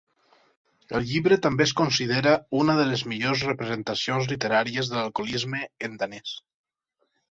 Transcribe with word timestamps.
El 0.99 1.05
llibre 1.09 1.37
també 1.47 1.63
es 1.67 1.73
considera 1.81 2.33
una 2.61 2.77
de 2.81 2.87
les 2.93 3.05
millors 3.13 3.45
representacions 3.53 4.35
literàries 4.35 4.93
de 4.93 5.01
l'alcoholisme 5.01 5.67
en 5.91 6.05
danès. 6.05 6.39